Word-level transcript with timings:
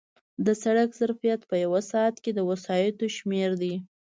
د 0.45 0.47
سړک 0.63 0.89
ظرفیت 0.99 1.41
په 1.49 1.55
یو 1.63 1.73
ساعت 1.91 2.15
کې 2.23 2.31
د 2.35 2.39
وسایطو 2.49 3.05
شمېر 3.17 3.49
دی 3.61 3.73